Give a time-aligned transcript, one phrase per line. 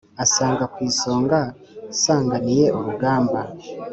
[0.21, 1.39] Ansanga ku isonga
[1.91, 3.39] nsanganiye urugamba.